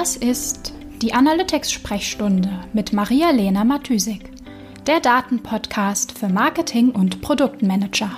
[0.00, 4.30] Das ist die Analytics-Sprechstunde mit Maria-Lena Matysik,
[4.86, 8.08] der Datenpodcast für Marketing und Produktmanager.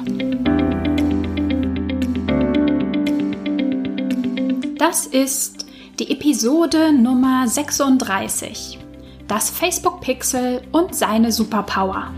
[4.76, 5.64] Das ist
[5.98, 8.78] die Episode Nummer 36.
[9.26, 12.12] Das Facebook Pixel und seine Superpower.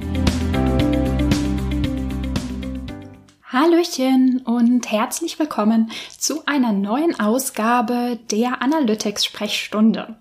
[3.52, 10.16] Hallöchen und herzlich willkommen zu einer neuen Ausgabe der Analytics Sprechstunde.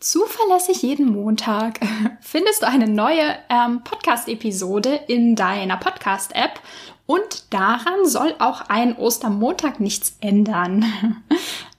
[0.00, 1.80] Zuverlässig jeden Montag
[2.20, 6.60] findest du eine neue ähm, Podcast-Episode in deiner Podcast-App
[7.06, 10.84] und daran soll auch ein Ostermontag nichts ändern.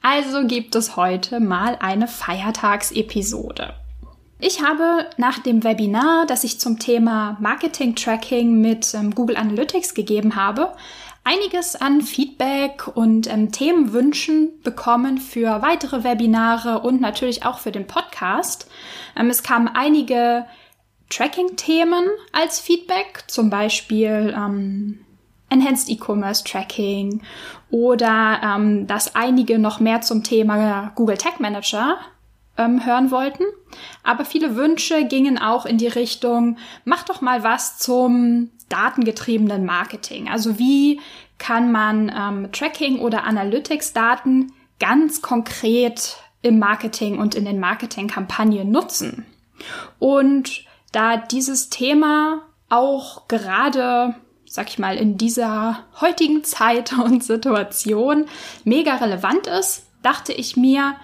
[0.02, 3.74] Also gibt es heute mal eine Feiertagsepisode.
[4.42, 9.94] Ich habe nach dem Webinar, das ich zum Thema Marketing Tracking mit ähm, Google Analytics
[9.94, 10.74] gegeben habe,
[11.26, 17.86] einiges an Feedback und ähm, Themenwünschen bekommen für weitere Webinare und natürlich auch für den
[17.86, 18.72] Podcast.
[19.18, 20.46] Ähm, es kamen einige
[21.10, 25.00] Tracking-Themen als Feedback, zum Beispiel ähm,
[25.50, 27.24] Enhanced E-Commerce Tracking
[27.72, 31.98] oder ähm, dass einige noch mehr zum Thema Google Tag Manager
[32.60, 33.44] ähm, hören wollten.
[34.04, 40.30] Aber viele Wünsche gingen auch in die Richtung, mach doch mal was zum datengetriebenen Marketing.
[40.30, 41.00] Also wie
[41.38, 49.26] kann man ähm, Tracking oder Analytics-Daten ganz konkret im Marketing und in den Marketingkampagnen nutzen?
[49.98, 54.16] Und da dieses Thema auch gerade
[54.50, 58.26] sag ich mal, in dieser heutigen Zeit und Situation
[58.64, 60.96] mega relevant ist, dachte ich mir,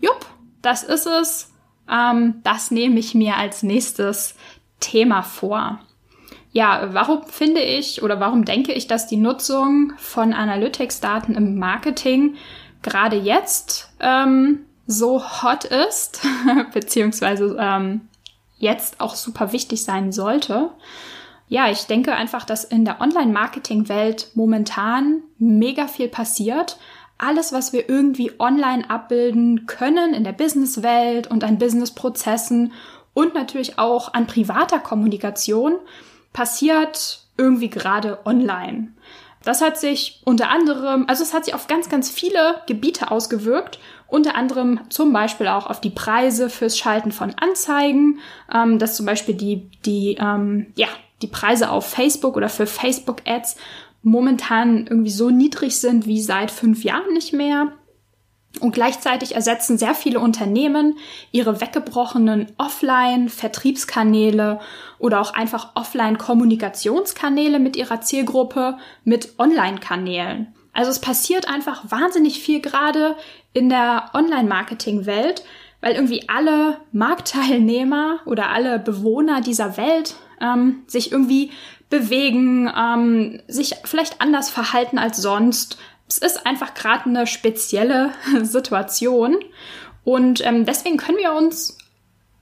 [0.00, 0.26] jupp,
[0.62, 1.52] das ist es.
[1.90, 4.34] Ähm, das nehme ich mir als nächstes
[4.80, 5.80] Thema vor.
[6.52, 12.36] Ja, warum finde ich oder warum denke ich, dass die Nutzung von Analytics-Daten im Marketing
[12.82, 16.20] gerade jetzt ähm, so hot ist,
[16.74, 18.02] beziehungsweise ähm,
[18.58, 20.70] jetzt auch super wichtig sein sollte?
[21.48, 26.78] Ja, ich denke einfach, dass in der Online-Marketing-Welt momentan mega viel passiert
[27.22, 32.72] alles, was wir irgendwie online abbilden können in der Businesswelt und an Businessprozessen
[33.14, 35.76] und natürlich auch an privater Kommunikation,
[36.32, 38.88] passiert irgendwie gerade online.
[39.44, 43.78] Das hat sich unter anderem, also es hat sich auf ganz, ganz viele Gebiete ausgewirkt,
[44.06, 48.20] unter anderem zum Beispiel auch auf die Preise fürs Schalten von Anzeigen,
[48.52, 50.88] ähm, dass zum Beispiel die, die, ähm, ja,
[51.22, 53.56] die Preise auf Facebook oder für Facebook-Ads
[54.02, 57.72] momentan irgendwie so niedrig sind wie seit fünf Jahren nicht mehr.
[58.60, 60.98] Und gleichzeitig ersetzen sehr viele Unternehmen
[61.30, 64.60] ihre weggebrochenen Offline-Vertriebskanäle
[64.98, 70.54] oder auch einfach Offline-Kommunikationskanäle mit ihrer Zielgruppe mit Online-Kanälen.
[70.74, 73.16] Also es passiert einfach wahnsinnig viel gerade
[73.54, 75.44] in der Online-Marketing-Welt,
[75.80, 81.50] weil irgendwie alle Marktteilnehmer oder alle Bewohner dieser Welt ähm, sich irgendwie
[81.92, 85.76] bewegen, ähm, sich vielleicht anders verhalten als sonst.
[86.08, 89.36] Es ist einfach gerade eine spezielle Situation.
[90.02, 91.76] Und ähm, deswegen können wir uns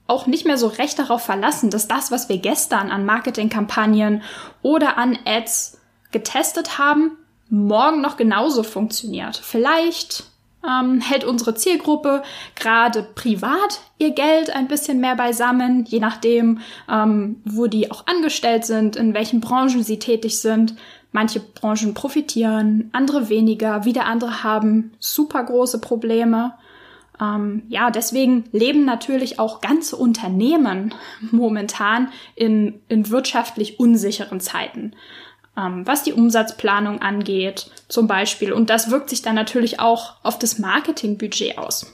[0.07, 4.23] auch nicht mehr so recht darauf verlassen, dass das, was wir gestern an Marketingkampagnen
[4.61, 5.79] oder an Ads
[6.11, 7.17] getestet haben,
[7.49, 9.35] morgen noch genauso funktioniert.
[9.35, 10.30] Vielleicht
[10.67, 12.23] ähm, hält unsere Zielgruppe
[12.55, 18.65] gerade privat ihr Geld ein bisschen mehr beisammen, je nachdem, ähm, wo die auch angestellt
[18.65, 20.75] sind, in welchen Branchen sie tätig sind.
[21.11, 26.53] Manche Branchen profitieren, andere weniger, wieder andere haben super große Probleme.
[27.19, 30.93] Ähm, ja, deswegen leben natürlich auch ganze Unternehmen
[31.31, 34.93] momentan in, in wirtschaftlich unsicheren Zeiten
[35.57, 38.53] ähm, was die Umsatzplanung angeht, zum Beispiel.
[38.53, 41.91] Und das wirkt sich dann natürlich auch auf das Marketingbudget aus.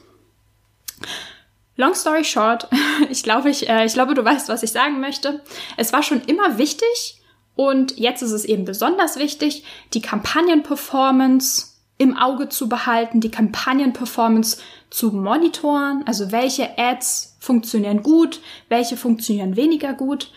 [1.76, 2.68] Long story short,
[3.10, 5.42] ich glaube, ich, äh, ich glaube, du weißt, was ich sagen möchte.
[5.78, 7.22] Es war schon immer wichtig
[7.56, 9.64] und jetzt ist es eben besonders wichtig,
[9.94, 14.58] die Kampagnenperformance im Auge zu behalten, die Kampagnenperformance
[14.90, 18.40] zu monitoren, also welche Ads funktionieren gut,
[18.70, 20.32] welche funktionieren weniger gut.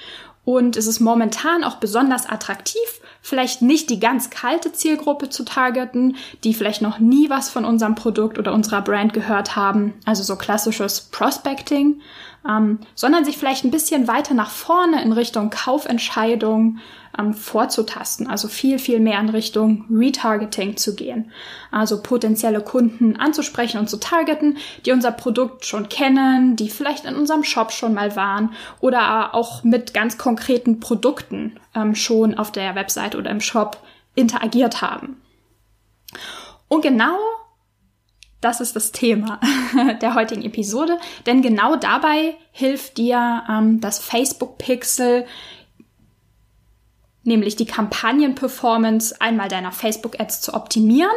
[0.45, 6.17] Und es ist momentan auch besonders attraktiv, vielleicht nicht die ganz kalte Zielgruppe zu targeten,
[6.45, 10.37] die vielleicht noch nie was von unserem Produkt oder unserer Brand gehört haben, also so
[10.37, 12.01] klassisches Prospecting,
[12.49, 16.79] ähm, sondern sich vielleicht ein bisschen weiter nach vorne in Richtung Kaufentscheidung
[17.19, 21.33] ähm, vorzutasten, also viel, viel mehr in Richtung Retargeting zu gehen.
[21.71, 27.17] Also potenzielle Kunden anzusprechen und zu targeten, die unser Produkt schon kennen, die vielleicht in
[27.17, 30.19] unserem Shop schon mal waren oder auch mit ganz
[30.81, 33.83] Produkten ähm, schon auf der Website oder im Shop
[34.15, 35.21] interagiert haben.
[36.69, 37.19] Und genau
[38.41, 39.41] das ist das Thema
[40.01, 45.27] der heutigen Episode, denn genau dabei hilft dir ähm, das Facebook Pixel,
[47.23, 51.11] nämlich die Kampagnenperformance einmal deiner Facebook Ads zu optimieren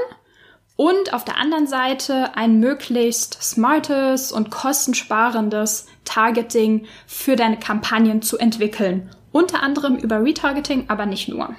[0.76, 8.38] und auf der anderen Seite ein möglichst smartes und kostensparendes Targeting für deine Kampagnen zu
[8.38, 9.10] entwickeln.
[9.32, 11.56] Unter anderem über Retargeting, aber nicht nur.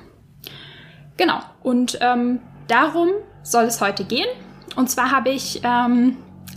[1.16, 3.08] Genau, und ähm, darum
[3.42, 4.28] soll es heute gehen.
[4.76, 6.16] Und zwar habe ich ähm,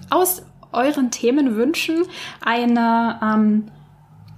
[0.09, 2.05] aus euren Themenwünschen
[2.43, 3.71] eine ähm,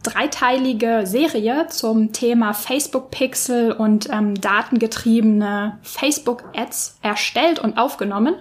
[0.04, 8.36] dreiteilige Serie zum Thema Facebook Pixel und ähm, datengetriebene Facebook Ads erstellt und aufgenommen.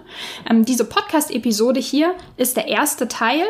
[0.49, 3.45] Ähm, diese Podcast-Episode hier ist der erste Teil.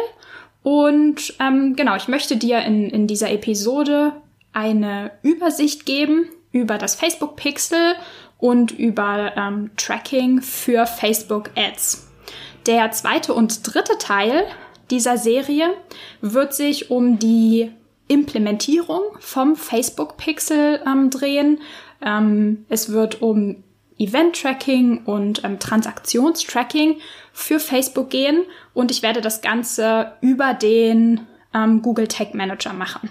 [0.62, 4.12] Und ähm, genau, ich möchte dir in, in dieser Episode
[4.52, 7.94] eine Übersicht geben über das Facebook Pixel
[8.38, 12.08] und über ähm, Tracking für Facebook Ads.
[12.66, 14.44] Der zweite und dritte Teil
[14.90, 15.74] dieser Serie
[16.20, 17.70] wird sich um die
[18.08, 21.60] Implementierung vom Facebook Pixel ähm, drehen.
[22.02, 23.62] Ähm, es wird um
[23.98, 26.96] Event-Tracking und ähm, Transaktionstracking
[27.32, 28.44] für Facebook gehen
[28.74, 33.10] und ich werde das Ganze über den ähm, Google Tag Manager machen.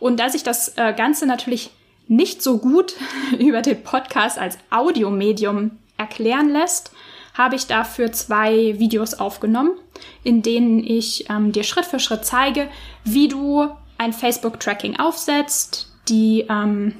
[0.00, 1.70] Und da sich das äh, Ganze natürlich
[2.08, 2.94] nicht so gut
[3.38, 6.92] über den Podcast als Audiomedium erklären lässt,
[7.34, 9.72] habe ich dafür zwei Videos aufgenommen,
[10.24, 12.68] in denen ich ähm, dir Schritt für Schritt zeige,
[13.04, 13.68] wie du
[13.98, 15.92] ein Facebook-Tracking aufsetzt.
[16.08, 16.94] Die, ähm,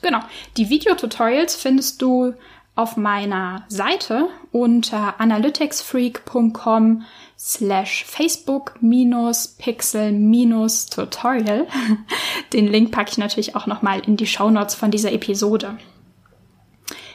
[0.00, 0.20] genau,
[0.56, 2.34] die Videotutorials findest du
[2.74, 7.04] auf meiner Seite unter analyticsfreak.com
[7.38, 11.66] slash Facebook minus Pixel minus Tutorial.
[12.52, 15.78] Den Link packe ich natürlich auch nochmal in die Shownotes von dieser Episode.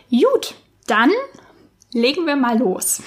[0.09, 0.55] Gut,
[0.87, 1.11] dann
[1.93, 3.03] legen wir mal los.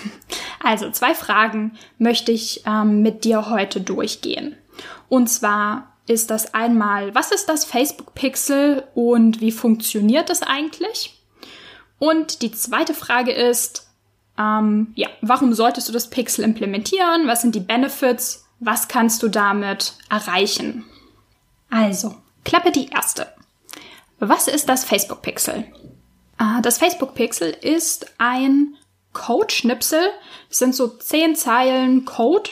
[0.63, 4.57] Also zwei Fragen möchte ich ähm, mit dir heute durchgehen.
[5.09, 11.23] Und zwar ist das einmal, was ist das Facebook Pixel und wie funktioniert es eigentlich?
[11.99, 13.89] Und die zweite Frage ist,
[14.39, 17.27] ähm, ja, warum solltest du das Pixel implementieren?
[17.27, 18.45] Was sind die Benefits?
[18.61, 20.85] Was kannst du damit erreichen?
[21.71, 22.15] Also,
[22.45, 23.33] Klappe die erste.
[24.19, 25.65] Was ist das Facebook Pixel?
[26.39, 28.77] Äh, das Facebook Pixel ist ein
[29.13, 30.11] Code-Schnipsel.
[30.51, 32.51] Es sind so zehn Zeilen Code,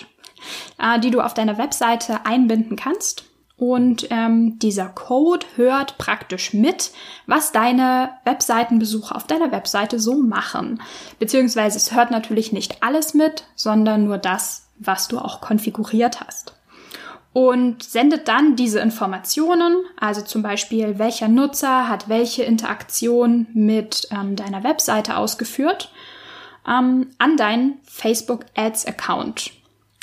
[0.79, 3.25] äh, die du auf deiner Webseite einbinden kannst.
[3.63, 6.91] Und ähm, dieser Code hört praktisch mit,
[7.29, 10.83] was deine Webseitenbesucher auf deiner Webseite so machen.
[11.21, 16.55] Beziehungsweise es hört natürlich nicht alles mit, sondern nur das, was du auch konfiguriert hast.
[17.35, 24.35] Und sendet dann diese Informationen, also zum Beispiel, welcher Nutzer hat welche Interaktion mit ähm,
[24.35, 25.93] deiner Webseite ausgeführt,
[26.67, 29.53] ähm, an deinen Facebook Ads Account.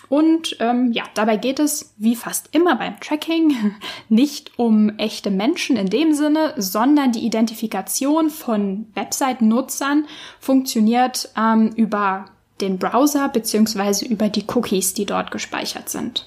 [0.10, 3.76] Und ähm, ja, dabei geht es, wie fast immer beim Tracking,
[4.10, 10.06] nicht um echte Menschen in dem Sinne, sondern die Identifikation von Website-Nutzern
[10.40, 12.26] funktioniert ähm, über
[12.60, 16.26] den Browser beziehungsweise über die Cookies, die dort gespeichert sind.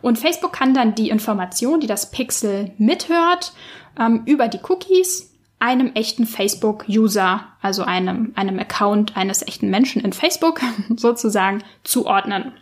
[0.00, 3.52] Und Facebook kann dann die Information, die das Pixel mithört,
[3.98, 10.12] ähm, über die Cookies einem echten Facebook-User, also einem, einem Account eines echten Menschen in
[10.12, 10.60] Facebook
[10.96, 12.52] sozusagen zuordnen.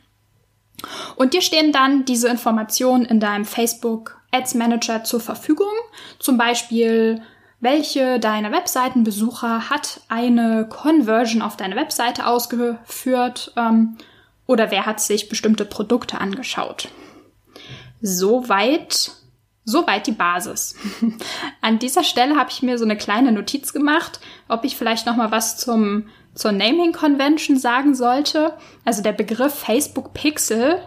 [1.16, 5.72] Und dir stehen dann diese Informationen in deinem Facebook Ads Manager zur Verfügung.
[6.18, 7.22] Zum Beispiel,
[7.60, 13.96] welche deiner Webseitenbesucher hat eine Conversion auf deine Webseite ausgeführt ähm,
[14.46, 16.88] oder wer hat sich bestimmte Produkte angeschaut.
[18.02, 19.12] Soweit,
[19.64, 20.74] soweit die Basis.
[21.62, 25.16] An dieser Stelle habe ich mir so eine kleine Notiz gemacht, ob ich vielleicht noch
[25.16, 28.54] mal was zum zur Naming Convention sagen sollte.
[28.84, 30.82] Also der Begriff Facebook Pixel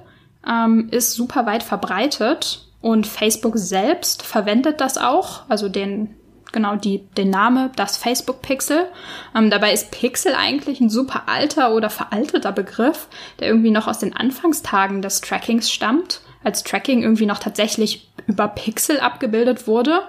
[0.46, 6.16] ähm, ist super weit verbreitet und Facebook selbst verwendet das auch, also den
[6.52, 8.88] genau die, den Name, das Facebook Pixel.
[9.36, 13.08] Ähm, dabei ist Pixel eigentlich ein super alter oder veralteter Begriff,
[13.40, 18.48] der irgendwie noch aus den Anfangstagen des Trackings stammt, als Tracking irgendwie noch tatsächlich über
[18.48, 20.02] Pixel abgebildet wurde.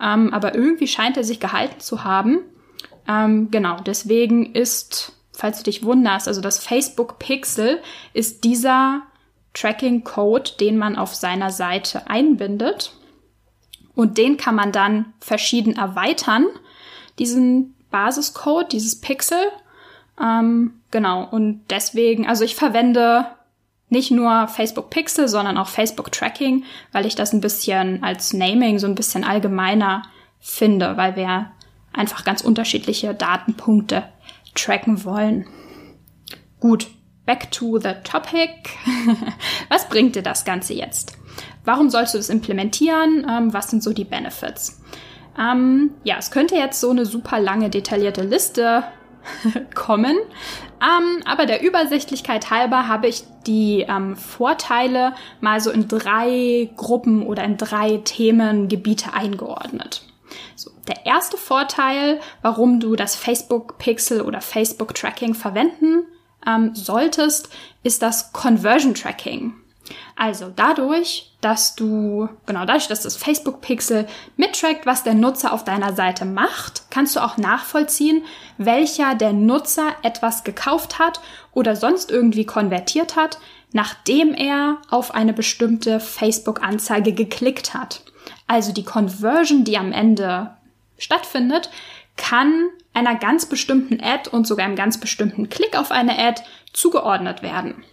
[0.00, 2.40] Ähm, aber irgendwie scheint er sich gehalten zu haben.
[3.08, 7.80] Ähm, genau, deswegen ist, falls du dich wunderst, also das Facebook Pixel
[8.12, 9.02] ist dieser
[9.56, 12.92] Tracking-Code, den man auf seiner Seite einbindet.
[13.94, 16.46] Und den kann man dann verschieden erweitern,
[17.18, 19.38] diesen Basiscode, dieses Pixel.
[20.20, 23.26] Ähm, genau, und deswegen, also ich verwende
[23.88, 28.78] nicht nur Facebook Pixel, sondern auch Facebook Tracking, weil ich das ein bisschen als Naming
[28.78, 30.02] so ein bisschen allgemeiner
[30.40, 31.50] finde, weil wir
[31.92, 34.04] einfach ganz unterschiedliche Datenpunkte
[34.54, 35.46] tracken wollen.
[36.60, 36.88] Gut,
[37.26, 38.70] back to the topic.
[39.68, 41.18] was bringt dir das Ganze jetzt?
[41.64, 43.26] Warum sollst du es implementieren?
[43.28, 44.80] Ähm, was sind so die Benefits?
[45.38, 48.84] Ähm, ja, es könnte jetzt so eine super lange, detaillierte Liste
[49.74, 50.16] kommen.
[50.80, 57.26] Ähm, aber der Übersichtlichkeit halber habe ich die ähm, Vorteile mal so in drei Gruppen
[57.26, 60.02] oder in drei Themengebiete eingeordnet.
[60.54, 66.06] So, der erste Vorteil, warum du das Facebook Pixel oder Facebook Tracking verwenden
[66.46, 67.48] ähm, solltest,
[67.82, 69.54] ist das Conversion Tracking.
[70.16, 75.62] Also dadurch, dass du, genau dadurch, dass das Facebook Pixel mittrackt, was der Nutzer auf
[75.62, 78.24] deiner Seite macht, kannst du auch nachvollziehen,
[78.58, 81.20] welcher der Nutzer etwas gekauft hat
[81.52, 83.38] oder sonst irgendwie konvertiert hat,
[83.72, 88.00] nachdem er auf eine bestimmte Facebook-Anzeige geklickt hat.
[88.46, 90.56] Also die Conversion, die am Ende
[90.98, 91.70] stattfindet,
[92.16, 96.42] kann einer ganz bestimmten Ad und sogar einem ganz bestimmten Klick auf eine Ad
[96.72, 97.84] zugeordnet werden.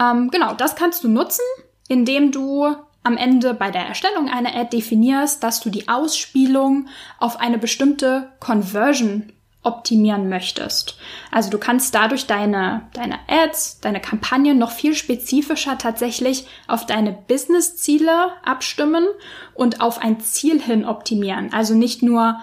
[0.00, 1.44] Ähm, genau, das kannst du nutzen,
[1.88, 7.40] indem du am Ende bei der Erstellung einer Ad definierst, dass du die Ausspielung auf
[7.40, 9.32] eine bestimmte Conversion
[9.62, 10.98] optimieren möchtest.
[11.32, 17.12] Also du kannst dadurch deine, deine Ads, deine Kampagnen noch viel spezifischer tatsächlich auf deine
[17.12, 19.06] Business-Ziele abstimmen
[19.54, 21.52] und auf ein Ziel hin optimieren.
[21.52, 22.38] Also nicht nur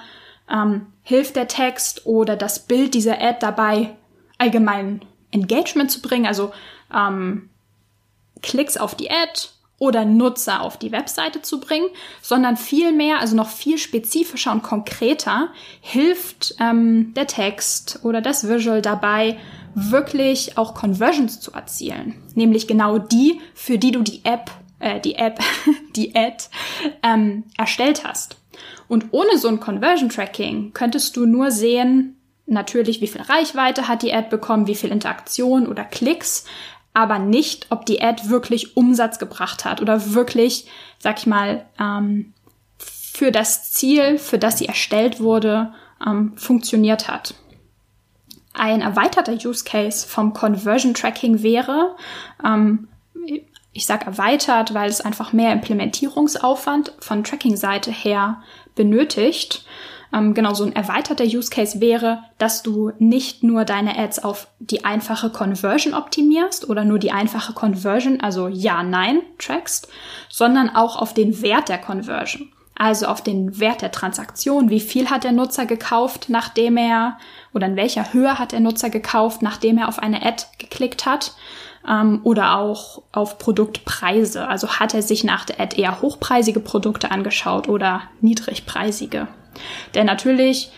[0.51, 3.95] ähm, hilft der Text oder das Bild dieser Ad dabei,
[4.37, 6.51] allgemein Engagement zu bringen, also
[6.93, 7.49] ähm,
[8.41, 11.89] Klicks auf die Ad oder Nutzer auf die Webseite zu bringen,
[12.21, 15.49] sondern vielmehr, also noch viel spezifischer und konkreter,
[15.81, 19.37] hilft ähm, der Text oder das Visual dabei,
[19.73, 22.15] wirklich auch Conversions zu erzielen.
[22.33, 24.49] Nämlich genau die, für die du die App,
[24.79, 25.39] äh, die App,
[25.95, 26.45] die Ad
[27.03, 28.37] ähm, erstellt hast.
[28.87, 34.03] Und ohne so ein Conversion Tracking könntest du nur sehen, natürlich, wie viel Reichweite hat
[34.03, 36.45] die Ad bekommen, wie viel Interaktion oder Klicks,
[36.93, 40.67] aber nicht, ob die Ad wirklich Umsatz gebracht hat oder wirklich,
[40.99, 42.33] sag ich mal, ähm,
[42.77, 45.73] für das Ziel, für das sie erstellt wurde,
[46.05, 47.33] ähm, funktioniert hat.
[48.53, 51.95] Ein erweiterter Use Case vom Conversion Tracking wäre,
[52.45, 52.87] ähm,
[53.73, 58.41] ich sage erweitert, weil es einfach mehr Implementierungsaufwand von Tracking-Seite her
[58.75, 59.65] benötigt.
[60.13, 64.47] Ähm, genau, so ein erweiterter Use Case wäre, dass du nicht nur deine Ads auf
[64.59, 69.87] die einfache Conversion optimierst oder nur die einfache Conversion, also ja, nein, trackst,
[70.29, 72.51] sondern auch auf den Wert der Conversion.
[72.77, 77.17] Also auf den Wert der Transaktion, wie viel hat der Nutzer gekauft, nachdem er,
[77.53, 81.35] oder in welcher Höhe hat der Nutzer gekauft, nachdem er auf eine Ad geklickt hat
[81.87, 84.47] ähm, oder auch auf Produktpreise.
[84.47, 89.27] Also hat er sich nach der Ad eher hochpreisige Produkte angeschaut oder niedrigpreisige.
[89.93, 90.71] Denn natürlich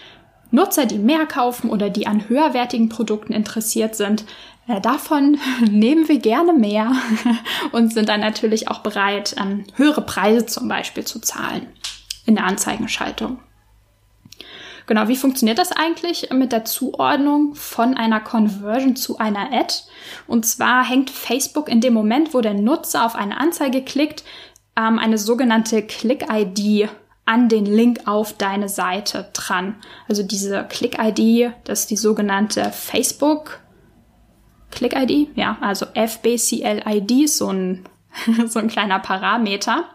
[0.51, 4.25] Nutzer, die mehr kaufen oder die an höherwertigen Produkten interessiert sind,
[4.67, 5.37] äh, davon
[5.69, 6.91] nehmen wir gerne mehr
[7.71, 11.67] und sind dann natürlich auch bereit, ähm, höhere Preise zum Beispiel zu zahlen
[12.25, 13.39] in der Anzeigenschaltung.
[14.88, 19.74] Genau, wie funktioniert das eigentlich mit der Zuordnung von einer Conversion zu einer Ad?
[20.27, 24.24] Und zwar hängt Facebook in dem Moment, wo der Nutzer auf eine Anzeige klickt,
[24.77, 26.89] ähm, eine sogenannte Click-ID
[27.25, 29.75] an den Link auf deine Seite dran.
[30.08, 33.60] Also diese Click-ID, das ist die sogenannte Facebook
[34.72, 37.84] Click-ID, ja, also FBCL-ID, so ein,
[38.47, 39.86] so ein kleiner Parameter.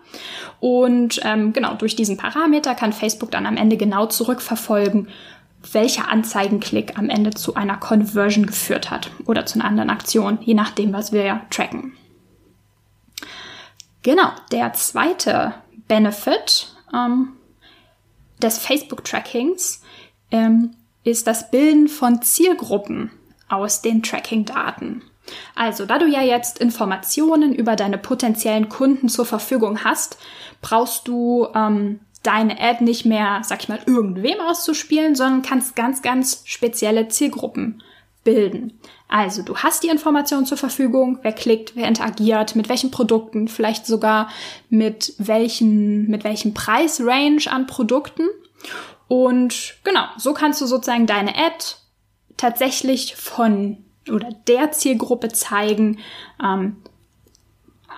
[0.60, 5.08] Und ähm, genau, durch diesen Parameter kann Facebook dann am Ende genau zurückverfolgen,
[5.72, 10.54] welcher Anzeigenklick am Ende zu einer Conversion geführt hat oder zu einer anderen Aktion, je
[10.54, 11.96] nachdem, was wir tracken.
[14.02, 15.54] Genau, der zweite
[15.86, 17.34] Benefit ähm,
[18.42, 19.82] des Facebook-Trackings
[20.32, 20.74] ähm,
[21.04, 23.10] ist das Bilden von Zielgruppen
[23.48, 25.02] aus den Tracking-Daten.
[25.54, 30.18] Also, da du ja jetzt Informationen über deine potenziellen Kunden zur Verfügung hast,
[30.60, 36.02] brauchst du ähm, deine Ad nicht mehr, sag ich mal, irgendwem auszuspielen, sondern kannst ganz,
[36.02, 37.82] ganz spezielle Zielgruppen
[38.24, 38.78] bilden.
[39.08, 43.86] Also du hast die Informationen zur Verfügung, wer klickt, wer interagiert, mit welchen Produkten, vielleicht
[43.86, 44.28] sogar
[44.70, 48.28] mit welchen, mit welchem Preisrange an Produkten.
[49.08, 51.64] Und genau, so kannst du sozusagen deine Ad
[52.36, 55.98] tatsächlich von oder der Zielgruppe zeigen,
[56.42, 56.76] ähm,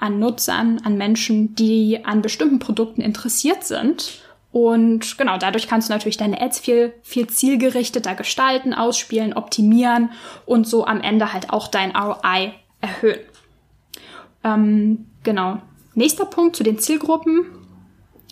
[0.01, 4.21] an Nutzern, an Menschen, die an bestimmten Produkten interessiert sind.
[4.53, 10.11] Und genau, dadurch kannst du natürlich deine Ads viel, viel zielgerichteter gestalten, ausspielen, optimieren
[10.47, 13.21] und so am Ende halt auch dein ROI erhöhen.
[14.45, 15.61] Ähm, genau.
[15.95, 17.47] Nächster Punkt zu den Zielgruppen.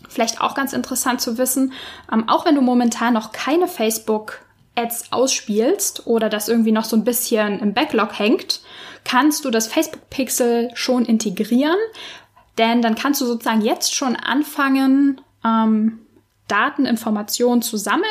[0.09, 1.73] Vielleicht auch ganz interessant zu wissen,
[2.13, 4.42] ähm, auch wenn du momentan noch keine Facebook
[4.75, 8.61] Ads ausspielst oder das irgendwie noch so ein bisschen im Backlog hängt,
[9.05, 11.77] kannst du das Facebook Pixel schon integrieren,
[12.59, 15.99] denn dann kannst du sozusagen jetzt schon anfangen, ähm,
[16.49, 18.05] Daten, Informationen zu sammeln,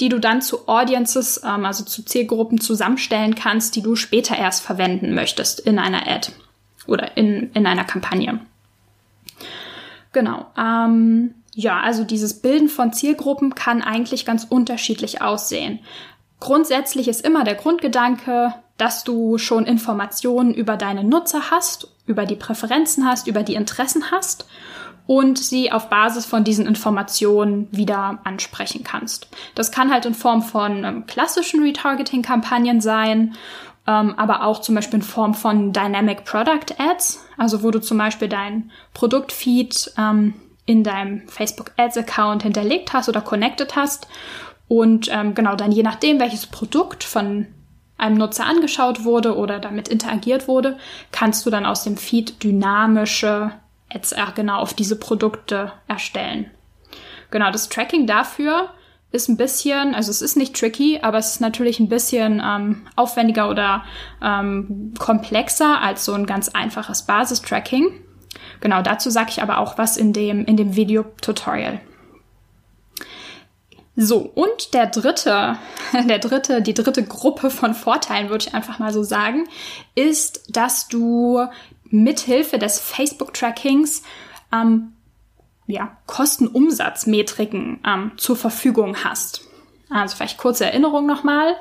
[0.00, 4.64] die du dann zu Audiences, ähm, also zu Zielgruppen zusammenstellen kannst, die du später erst
[4.64, 6.32] verwenden möchtest in einer Ad
[6.86, 8.40] oder in, in einer Kampagne.
[10.12, 10.46] Genau.
[10.58, 15.78] Ähm, ja, also dieses Bilden von Zielgruppen kann eigentlich ganz unterschiedlich aussehen.
[16.38, 22.36] Grundsätzlich ist immer der Grundgedanke, dass du schon Informationen über deine Nutzer hast, über die
[22.36, 24.46] Präferenzen hast, über die Interessen hast
[25.06, 29.28] und sie auf Basis von diesen Informationen wieder ansprechen kannst.
[29.54, 33.34] Das kann halt in Form von ähm, klassischen Retargeting-Kampagnen sein,
[33.86, 37.96] ähm, aber auch zum Beispiel in Form von Dynamic Product Ads, also wo du zum
[37.96, 40.34] Beispiel dein Produktfeed ähm,
[40.66, 44.08] in deinem Facebook Ads Account hinterlegt hast oder connected hast
[44.68, 47.46] und ähm, genau dann je nachdem, welches Produkt von
[47.98, 50.76] einem Nutzer angeschaut wurde oder damit interagiert wurde,
[51.12, 53.52] kannst du dann aus dem Feed dynamische
[53.92, 56.50] Ads äh, genau auf diese Produkte erstellen.
[57.30, 58.70] Genau, das Tracking dafür
[59.12, 62.86] ist ein bisschen, also es ist nicht tricky, aber es ist natürlich ein bisschen ähm,
[62.96, 63.84] aufwendiger oder
[64.22, 68.05] ähm, komplexer als so ein ganz einfaches Basistracking.
[68.60, 71.80] Genau, dazu sage ich aber auch was in dem, in dem Video-Tutorial.
[73.96, 75.56] So, und der dritte,
[76.08, 79.48] der dritte, die dritte Gruppe von Vorteilen, würde ich einfach mal so sagen,
[79.94, 81.46] ist, dass du
[81.84, 84.02] mithilfe des Facebook-Trackings
[84.52, 84.92] ähm,
[85.66, 89.42] ja, Kostenumsatzmetriken ähm, zur Verfügung hast.
[89.90, 91.56] Also vielleicht kurze Erinnerung nochmal,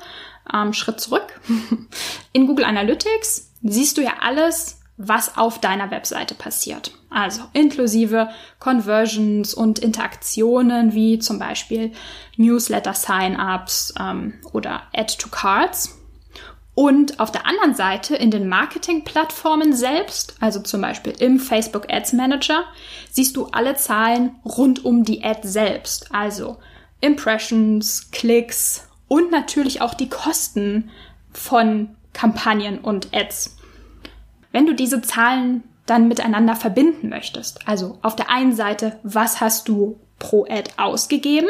[0.54, 1.40] ähm, Schritt zurück.
[2.34, 6.92] In Google Analytics siehst du ja alles, was auf deiner Webseite passiert.
[7.10, 11.92] Also inklusive Conversions und Interaktionen wie zum Beispiel
[12.38, 16.00] Newsletter-Sign-ups ähm, oder Add to Cards.
[16.76, 22.14] Und auf der anderen Seite in den Marketing-Plattformen selbst, also zum Beispiel im Facebook Ads
[22.14, 22.66] Manager,
[23.12, 26.14] siehst du alle Zahlen rund um die Ad selbst.
[26.14, 26.58] Also
[27.00, 30.90] Impressions, Klicks und natürlich auch die Kosten
[31.32, 33.55] von Kampagnen und Ads.
[34.56, 39.68] Wenn du diese Zahlen dann miteinander verbinden möchtest, also auf der einen Seite, was hast
[39.68, 41.50] du pro Ad ausgegeben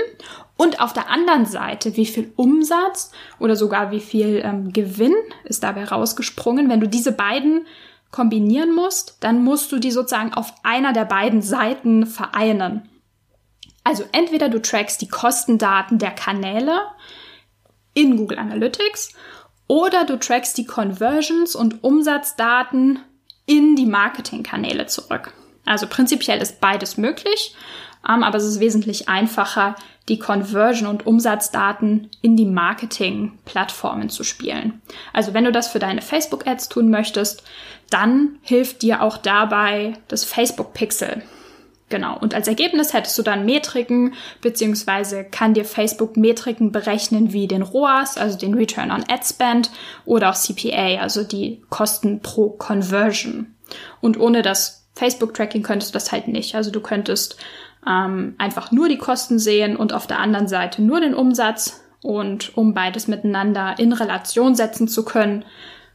[0.58, 5.14] und auf der anderen Seite, wie viel Umsatz oder sogar wie viel ähm, Gewinn
[5.44, 6.68] ist dabei rausgesprungen.
[6.68, 7.68] Wenn du diese beiden
[8.10, 12.90] kombinieren musst, dann musst du die sozusagen auf einer der beiden Seiten vereinen.
[13.84, 16.82] Also entweder du trackst die Kostendaten der Kanäle
[17.94, 19.14] in Google Analytics
[19.68, 23.00] oder du trackst die Conversions und Umsatzdaten
[23.46, 25.34] in die Marketingkanäle zurück.
[25.66, 27.56] Also prinzipiell ist beides möglich,
[28.08, 29.76] ähm, aber es ist wesentlich einfacher,
[30.08, 34.82] die Conversion- und Umsatzdaten in die Marketing-Plattformen zu spielen.
[35.14, 37.44] Also wenn du das für deine Facebook-Ads tun möchtest,
[37.90, 41.24] dann hilft dir auch dabei das Facebook-Pixel.
[41.90, 42.18] Genau.
[42.18, 47.62] Und als Ergebnis hättest du dann Metriken, beziehungsweise kann dir Facebook Metriken berechnen wie den
[47.62, 49.70] ROAS, also den Return on Ad Spend,
[50.04, 53.56] oder auch CPA, also die Kosten pro Conversion.
[54.02, 56.56] Und ohne das Facebook-Tracking könntest du das halt nicht.
[56.56, 57.38] Also du könntest
[57.88, 61.82] ähm, einfach nur die Kosten sehen und auf der anderen Seite nur den Umsatz.
[62.02, 65.44] Und um beides miteinander in Relation setzen zu können,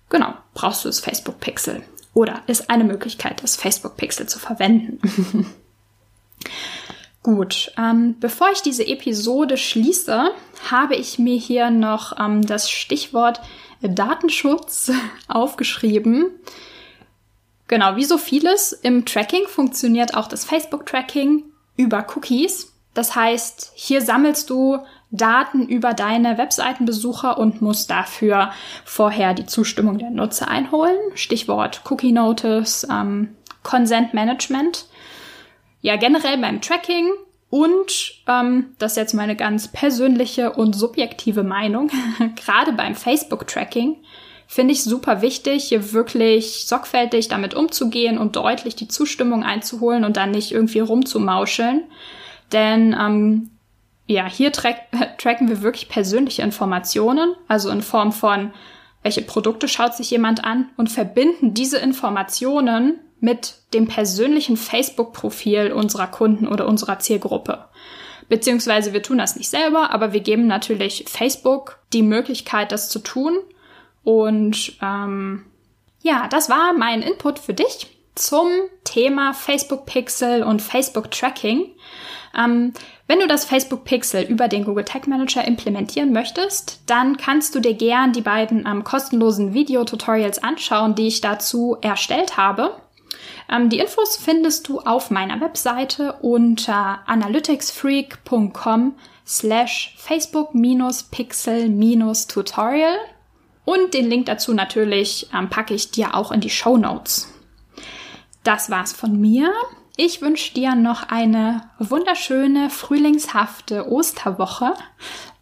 [0.09, 1.83] genau, brauchst du das Facebook Pixel.
[2.14, 5.00] Oder ist eine Möglichkeit, das Facebook Pixel zu verwenden.
[7.22, 10.31] Gut, ähm, bevor ich diese Episode schließe,
[10.70, 13.40] habe ich mir hier noch ähm, das Stichwort
[13.83, 14.90] Datenschutz
[15.29, 16.26] aufgeschrieben.
[17.68, 21.44] Genau, wie so vieles im Tracking funktioniert auch das Facebook-Tracking
[21.76, 22.72] über Cookies.
[22.94, 24.79] Das heißt, hier sammelst du
[25.12, 28.50] Daten über deine Webseitenbesucher und musst dafür
[28.85, 30.96] vorher die Zustimmung der Nutzer einholen.
[31.14, 34.87] Stichwort Cookie Notice, ähm, Consent Management.
[35.80, 37.10] Ja, generell beim Tracking
[37.50, 41.90] und ähm, das ist jetzt meine ganz persönliche und subjektive Meinung,
[42.36, 43.96] gerade beim Facebook-Tracking
[44.46, 50.16] finde ich super wichtig, hier wirklich sorgfältig damit umzugehen und deutlich die Zustimmung einzuholen und
[50.16, 51.84] dann nicht irgendwie rumzumauscheln.
[52.52, 53.50] Denn ähm,
[54.06, 54.88] ja, hier track
[55.18, 58.52] tracken wir wirklich persönliche Informationen, also in Form von,
[59.04, 66.06] welche Produkte schaut sich jemand an und verbinden diese Informationen mit dem persönlichen Facebook-Profil unserer
[66.06, 67.64] Kunden oder unserer Zielgruppe.
[68.28, 73.00] Beziehungsweise wir tun das nicht selber, aber wir geben natürlich Facebook die Möglichkeit, das zu
[73.00, 73.37] tun
[74.04, 75.44] und ähm,
[76.02, 77.88] ja, das war mein Input für dich.
[78.14, 78.48] zum
[78.85, 81.66] Thema Facebook Pixel und Facebook Tracking.
[82.37, 82.72] Ähm,
[83.06, 87.61] wenn du das Facebook Pixel über den Google Tag Manager implementieren möchtest, dann kannst du
[87.61, 92.76] dir gern die beiden ähm, kostenlosen Video-Tutorials anschauen, die ich dazu erstellt habe.
[93.50, 98.94] Ähm, die Infos findest du auf meiner Webseite unter analyticsfreak.com
[99.26, 102.96] slash facebook-pixel-tutorial
[103.64, 107.33] und den Link dazu natürlich ähm, packe ich dir auch in die Show Notes.
[108.42, 109.52] Das war's von mir.
[109.96, 114.74] Ich wünsche dir noch eine wunderschöne, frühlingshafte Osterwoche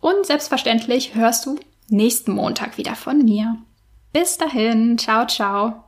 [0.00, 3.56] und selbstverständlich hörst du nächsten Montag wieder von mir.
[4.12, 5.87] Bis dahin, ciao, ciao.